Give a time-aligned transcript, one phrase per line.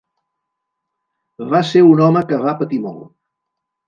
[1.51, 3.05] Va ser un home que va patir molt.